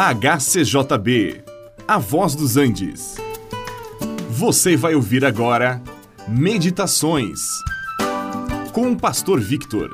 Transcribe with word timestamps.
HCJB, 0.00 1.42
A 1.88 1.98
Voz 1.98 2.36
dos 2.36 2.56
Andes. 2.56 3.16
Você 4.30 4.76
vai 4.76 4.94
ouvir 4.94 5.24
agora 5.24 5.82
Meditações 6.28 7.40
com 8.72 8.92
o 8.92 8.96
Pastor 8.96 9.40
Victor. 9.40 9.92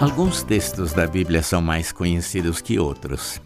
Alguns 0.00 0.42
textos 0.42 0.94
da 0.94 1.06
Bíblia 1.06 1.42
são 1.42 1.60
mais 1.60 1.92
conhecidos 1.92 2.62
que 2.62 2.78
outros. 2.78 3.38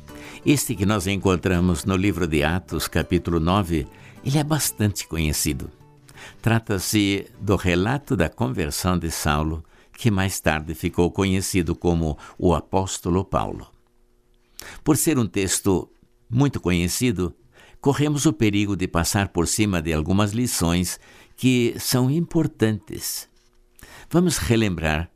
Este 0.46 0.76
que 0.76 0.86
nós 0.86 1.08
encontramos 1.08 1.84
no 1.84 1.96
livro 1.96 2.28
de 2.28 2.44
Atos, 2.44 2.86
capítulo 2.86 3.40
9, 3.40 3.88
ele 4.24 4.38
é 4.38 4.44
bastante 4.44 5.08
conhecido. 5.08 5.68
Trata-se 6.40 7.26
do 7.40 7.56
relato 7.56 8.16
da 8.16 8.28
conversão 8.28 8.96
de 8.96 9.10
Saulo 9.10 9.64
que 9.98 10.12
mais 10.12 10.38
tarde 10.38 10.74
ficou 10.76 11.10
conhecido 11.10 11.74
como 11.74 12.16
o 12.38 12.54
Apóstolo 12.54 13.24
Paulo. 13.24 13.66
Por 14.84 14.96
ser 14.96 15.18
um 15.18 15.26
texto 15.26 15.90
muito 16.30 16.60
conhecido, 16.60 17.34
corremos 17.80 18.24
o 18.24 18.32
perigo 18.32 18.76
de 18.76 18.86
passar 18.86 19.28
por 19.30 19.48
cima 19.48 19.82
de 19.82 19.92
algumas 19.92 20.30
lições 20.30 21.00
que 21.36 21.74
são 21.80 22.08
importantes. 22.12 23.28
Vamos 24.08 24.38
relembrar 24.38 25.10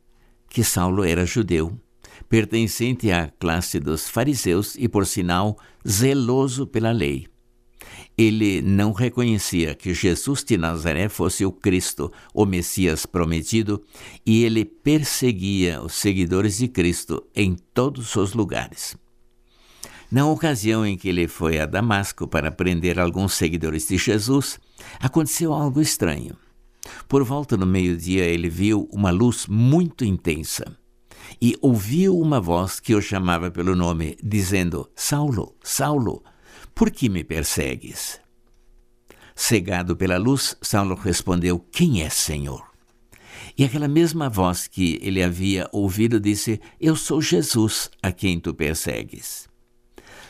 que 0.49 0.65
Saulo 0.65 1.05
era 1.05 1.25
judeu, 1.25 1.79
pertencente 2.27 3.09
à 3.09 3.29
classe 3.39 3.79
dos 3.79 4.09
fariseus 4.09 4.75
e, 4.75 4.89
por 4.89 5.05
sinal, 5.07 5.57
zeloso 5.87 6.67
pela 6.67 6.91
lei. 6.91 7.32
Ele 8.17 8.61
não 8.61 8.91
reconhecia 8.91 9.73
que 9.73 9.93
Jesus 9.93 10.43
de 10.43 10.57
Nazaré 10.57 11.09
fosse 11.09 11.45
o 11.45 11.51
Cristo, 11.51 12.11
o 12.33 12.45
Messias 12.45 13.05
prometido, 13.05 13.83
e 14.25 14.43
ele 14.43 14.63
perseguia 14.65 15.81
os 15.81 15.95
seguidores 15.95 16.57
de 16.57 16.67
Cristo 16.67 17.25
em 17.35 17.55
todos 17.73 18.15
os 18.15 18.33
lugares. 18.33 18.95
Na 20.11 20.27
ocasião 20.27 20.85
em 20.85 20.95
que 20.95 21.09
ele 21.09 21.27
foi 21.27 21.59
a 21.59 21.65
Damasco 21.65 22.27
para 22.27 22.51
prender 22.51 22.99
alguns 22.99 23.33
seguidores 23.33 23.87
de 23.87 23.97
Jesus, 23.97 24.59
aconteceu 24.99 25.51
algo 25.51 25.81
estranho. 25.81 26.37
Por 27.07 27.23
volta 27.23 27.57
do 27.57 27.65
meio-dia, 27.65 28.25
ele 28.25 28.47
viu 28.47 28.87
uma 28.91 29.09
luz 29.09 29.47
muito 29.47 30.05
intensa 30.05 30.77
e 31.41 31.57
ouviu 31.61 32.19
uma 32.19 32.39
voz 32.39 32.79
que 32.79 32.93
o 32.93 33.01
chamava 33.01 33.49
pelo 33.49 33.75
nome, 33.75 34.15
dizendo: 34.23 34.87
Saulo, 34.95 35.55
Saulo, 35.63 36.23
por 36.73 36.91
que 36.91 37.09
me 37.09 37.23
persegues? 37.23 38.19
Cegado 39.35 39.95
pela 39.95 40.17
luz, 40.17 40.55
Saulo 40.61 40.95
respondeu: 40.95 41.59
Quem 41.59 42.03
é, 42.03 42.09
Senhor? 42.09 42.63
E 43.57 43.63
aquela 43.63 43.87
mesma 43.87 44.29
voz 44.29 44.67
que 44.67 44.99
ele 45.01 45.21
havia 45.21 45.67
ouvido 45.71 46.19
disse: 46.19 46.59
Eu 46.79 46.95
sou 46.95 47.21
Jesus 47.21 47.89
a 48.01 48.11
quem 48.11 48.39
tu 48.39 48.53
persegues. 48.53 49.47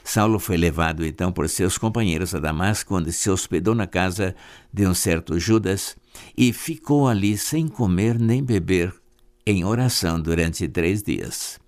Saulo 0.03 0.37
foi 0.37 0.57
levado 0.57 1.05
então 1.05 1.31
por 1.31 1.47
seus 1.47 1.77
companheiros 1.77 2.35
a 2.35 2.39
Damasco, 2.39 2.95
onde 2.95 3.13
se 3.13 3.29
hospedou 3.29 3.73
na 3.73 3.87
casa 3.87 4.35
de 4.71 4.85
um 4.85 4.93
certo 4.93 5.39
Judas 5.39 5.95
e 6.37 6.51
ficou 6.51 7.07
ali 7.07 7.37
sem 7.37 7.67
comer 7.67 8.19
nem 8.19 8.43
beber, 8.43 8.93
em 9.45 9.63
oração 9.63 10.19
durante 10.19 10.67
três 10.67 11.01
dias. 11.01 11.62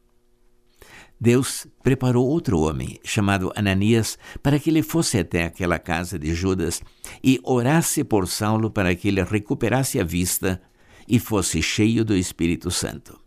Deus 1.20 1.66
preparou 1.82 2.28
outro 2.28 2.60
homem, 2.60 3.00
chamado 3.04 3.52
Ananias, 3.56 4.18
para 4.44 4.60
que 4.60 4.70
ele 4.70 4.84
fosse 4.84 5.18
até 5.18 5.46
aquela 5.46 5.80
casa 5.80 6.20
de 6.20 6.34
Judas 6.34 6.82
e 7.24 7.40
orasse 7.44 8.04
por 8.04 8.28
Saulo 8.28 8.70
para 8.70 8.94
que 8.96 9.08
ele 9.08 9.24
recuperasse 9.24 10.00
a 10.00 10.04
vista 10.04 10.62
e 11.08 11.18
fosse 11.20 11.62
cheio 11.62 12.04
do 12.04 12.16
Espírito 12.16 12.70
Santo. 12.70 13.20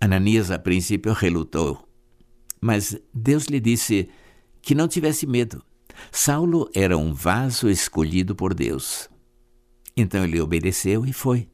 Ananias, 0.00 0.50
a 0.50 0.58
princípio, 0.58 1.12
relutou, 1.12 1.86
mas 2.60 2.96
Deus 3.12 3.44
lhe 3.44 3.60
disse 3.60 4.08
que 4.62 4.74
não 4.74 4.88
tivesse 4.88 5.26
medo. 5.26 5.62
Saulo 6.10 6.70
era 6.74 6.96
um 6.96 7.12
vaso 7.12 7.68
escolhido 7.68 8.34
por 8.34 8.54
Deus. 8.54 9.08
Então 9.96 10.24
ele 10.24 10.40
obedeceu 10.40 11.04
e 11.04 11.12
foi. 11.12 11.48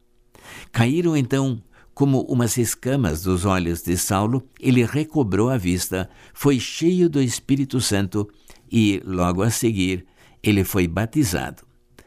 Caíram 0.71 1.16
então 1.16 1.62
como 1.94 2.22
umas 2.22 2.59
escamas 2.59 3.22
dos 3.22 3.44
olhos 3.44 3.82
de 3.82 3.97
Saulo, 3.97 4.43
ele 4.59 4.84
recobrou 4.84 5.49
a 5.49 5.56
vista, 5.56 6.10
foi 6.32 6.59
cheio 6.59 7.09
do 7.09 7.22
Espírito 7.22 7.81
Santo 7.81 8.28
e, 8.71 9.00
logo 9.05 9.43
a 9.43 9.50
seguir, 9.50 10.04
ele 10.43 10.65
foi 10.65 10.88
batizado. 10.88 11.62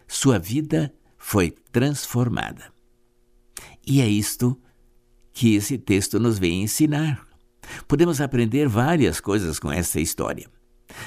Sua 0.07 0.37
vida 0.37 0.93
foi 1.17 1.55
transformada. 1.71 2.71
E 3.85 4.01
é 4.01 4.07
isto 4.07 4.59
que 5.33 5.55
esse 5.55 5.77
texto 5.77 6.19
nos 6.19 6.37
vem 6.37 6.63
ensinar. 6.63 7.25
Podemos 7.87 8.19
aprender 8.19 8.67
várias 8.67 9.19
coisas 9.19 9.59
com 9.59 9.71
essa 9.71 9.99
história. 9.99 10.49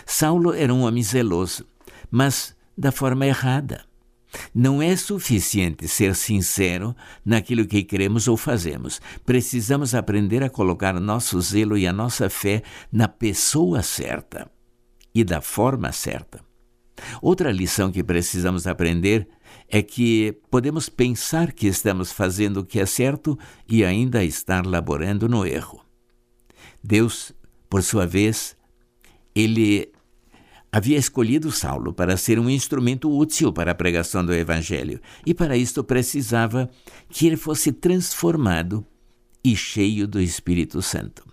Saulo 0.07 0.55
era 0.55 0.73
um 0.73 0.83
homem 0.83 1.03
zeloso, 1.03 1.67
mas 2.11 2.57
da 2.77 2.91
forma 2.91 3.27
errada. 3.27 3.85
Não 4.55 4.81
é 4.81 4.97
suficiente 4.97 5.89
ser 5.89 6.15
sincero 6.15 6.95
naquilo 7.25 7.67
que 7.67 7.83
queremos 7.83 8.29
ou 8.29 8.37
fazemos. 8.37 9.01
Precisamos 9.25 9.95
aprender 9.95 10.43
a 10.43 10.51
colocar 10.51 10.99
nosso 11.01 11.41
zelo 11.41 11.77
e 11.77 11.87
a 11.87 11.93
nossa 11.93 12.31
fé 12.31 12.63
na 12.93 13.09
pessoa 13.09 13.83
certa 13.83 14.51
e 15.15 15.25
da 15.25 15.41
forma 15.41 15.91
certa. 15.93 16.41
Outra 17.23 17.51
lição 17.51 17.91
que 17.91 18.05
precisamos 18.05 18.67
aprender 18.67 19.29
é 19.69 19.83
que 19.83 20.39
podemos 20.51 20.89
pensar 20.89 21.53
que 21.53 21.67
estamos 21.67 22.13
fazendo 22.13 22.59
o 22.59 22.65
que 22.65 22.79
é 22.79 22.87
certo 22.87 23.39
e 23.69 23.85
ainda 23.85 24.23
estar 24.23 24.67
laborando 24.67 25.29
no 25.29 25.47
erro. 25.47 25.81
Deus, 26.83 27.33
por 27.69 27.83
sua 27.83 28.07
vez, 28.07 28.57
ele 29.35 29.91
havia 30.73 30.97
escolhido 30.97 31.51
Saulo 31.51 31.93
para 31.93 32.17
ser 32.17 32.39
um 32.39 32.49
instrumento 32.49 33.11
útil 33.11 33.53
para 33.53 33.73
a 33.73 33.75
pregação 33.75 34.25
do 34.25 34.33
Evangelho, 34.33 35.01
e 35.27 35.35
para 35.35 35.57
isto 35.57 35.83
precisava 35.83 36.71
que 37.09 37.27
ele 37.27 37.37
fosse 37.37 37.73
transformado 37.73 38.85
e 39.43 39.57
cheio 39.57 40.07
do 40.07 40.21
Espírito 40.21 40.81
Santo. 40.83 41.25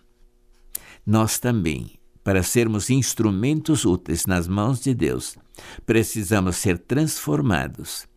Nós 1.05 1.39
também, 1.39 1.91
para 2.23 2.43
sermos 2.43 2.89
instrumentos 2.89 3.85
úteis 3.85 4.25
nas 4.25 4.47
mãos 4.47 4.81
de 4.81 4.93
Deus, 4.93 5.37
precisamos 5.85 6.57
ser 6.57 6.77
transformados 6.77 8.07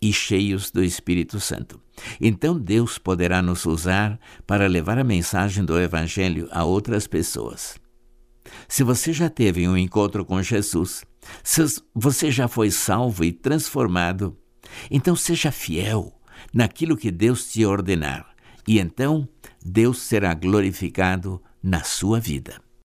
e 0.00 0.12
cheios 0.12 0.70
do 0.70 0.82
Espírito 0.82 1.40
Santo. 1.40 1.80
Então 2.20 2.58
Deus 2.58 2.98
poderá 2.98 3.42
nos 3.42 3.66
usar 3.66 4.18
para 4.46 4.66
levar 4.66 4.98
a 4.98 5.04
mensagem 5.04 5.64
do 5.64 5.78
Evangelho 5.78 6.48
a 6.52 6.64
outras 6.64 7.06
pessoas. 7.06 7.76
Se 8.68 8.84
você 8.84 9.14
já 9.14 9.30
teve 9.30 9.66
um 9.66 9.76
encontro 9.76 10.24
com 10.26 10.42
Jesus, 10.42 11.02
se 11.42 11.62
você 11.94 12.30
já 12.30 12.46
foi 12.46 12.70
salvo 12.70 13.24
e 13.24 13.32
transformado, 13.32 14.36
então 14.90 15.16
seja 15.16 15.50
fiel 15.50 16.12
naquilo 16.52 16.96
que 16.96 17.10
Deus 17.10 17.50
te 17.50 17.64
ordenar, 17.64 18.28
e 18.66 18.78
então 18.78 19.26
Deus 19.64 20.02
será 20.02 20.34
glorificado 20.34 21.42
na 21.62 21.82
sua 21.82 22.20
vida. 22.20 22.67